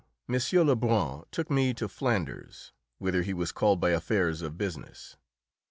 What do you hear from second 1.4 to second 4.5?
me to Flanders, whither he was called by affairs